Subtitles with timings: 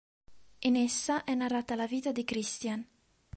[0.61, 2.83] In essa è narrata la vita di Christian.